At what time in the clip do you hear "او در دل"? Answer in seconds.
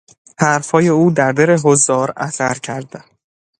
0.89-1.57